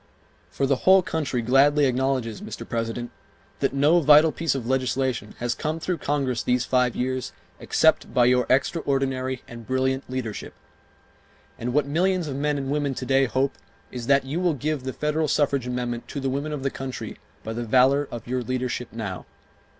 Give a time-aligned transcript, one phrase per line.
[0.49, 2.67] For the whole country gladly acknowledges, Mr.
[2.67, 3.11] President,
[3.59, 8.25] that no vital piece of legislation has come through Congress these five years except by
[8.25, 10.55] your extraordinary and brilliant leadership.
[11.59, 13.53] And what millions of men and women to day hope
[13.91, 17.19] is that you will give the federal suffrage amendment to the women of the country
[17.43, 19.27] by the valor of your leadership now.